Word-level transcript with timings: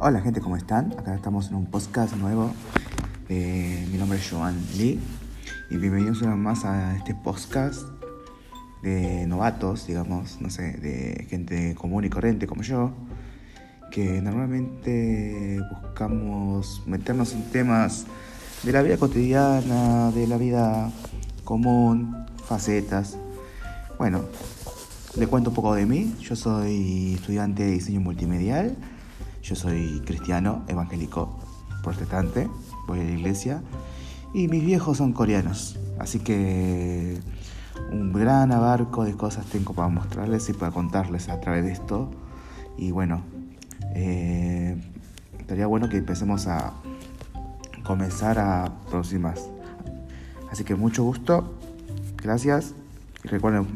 Hola 0.00 0.20
gente, 0.20 0.40
¿cómo 0.40 0.56
están? 0.56 0.94
Acá 0.96 1.12
estamos 1.12 1.48
en 1.48 1.56
un 1.56 1.66
podcast 1.66 2.14
nuevo. 2.14 2.52
Eh, 3.28 3.84
mi 3.90 3.98
nombre 3.98 4.16
es 4.16 4.30
Joan 4.30 4.56
Lee 4.76 5.00
y 5.70 5.76
bienvenidos 5.76 6.22
una 6.22 6.36
vez 6.36 6.38
más 6.38 6.64
a 6.64 6.96
este 6.96 7.16
podcast 7.16 7.82
de 8.80 9.26
novatos, 9.26 9.88
digamos, 9.88 10.40
no 10.40 10.50
sé, 10.50 10.74
de 10.74 11.26
gente 11.28 11.74
común 11.74 12.04
y 12.04 12.10
corriente 12.10 12.46
como 12.46 12.62
yo, 12.62 12.92
que 13.90 14.22
normalmente 14.22 15.58
buscamos 15.82 16.84
meternos 16.86 17.32
en 17.32 17.42
temas 17.50 18.06
de 18.62 18.70
la 18.70 18.82
vida 18.82 18.98
cotidiana, 18.98 20.12
de 20.12 20.28
la 20.28 20.36
vida 20.36 20.92
común, 21.42 22.24
facetas. 22.44 23.18
Bueno, 23.98 24.22
le 25.16 25.26
cuento 25.26 25.50
un 25.50 25.56
poco 25.56 25.74
de 25.74 25.86
mí. 25.86 26.14
Yo 26.20 26.36
soy 26.36 27.14
estudiante 27.14 27.64
de 27.64 27.72
diseño 27.72 28.00
multimedial. 28.00 28.76
Yo 29.48 29.56
soy 29.56 30.02
cristiano, 30.04 30.62
evangélico, 30.68 31.38
protestante. 31.82 32.50
Voy 32.86 33.00
a 33.00 33.04
la 33.04 33.12
iglesia. 33.12 33.62
Y 34.34 34.46
mis 34.46 34.62
viejos 34.62 34.98
son 34.98 35.14
coreanos. 35.14 35.78
Así 35.98 36.18
que 36.18 37.18
un 37.90 38.12
gran 38.12 38.52
abarco 38.52 39.04
de 39.04 39.14
cosas 39.14 39.46
tengo 39.46 39.72
para 39.72 39.88
mostrarles 39.88 40.50
y 40.50 40.52
para 40.52 40.70
contarles 40.70 41.30
a 41.30 41.40
través 41.40 41.64
de 41.64 41.72
esto. 41.72 42.10
Y 42.76 42.90
bueno, 42.90 43.22
eh, 43.94 44.76
estaría 45.38 45.66
bueno 45.66 45.88
que 45.88 45.96
empecemos 45.96 46.46
a 46.46 46.74
comenzar 47.84 48.38
a 48.38 48.70
producir 48.90 49.18
más. 49.18 49.48
Así 50.52 50.62
que 50.62 50.74
mucho 50.74 51.04
gusto, 51.04 51.54
gracias 52.22 52.74
y 53.24 53.28
recuerden 53.28 53.66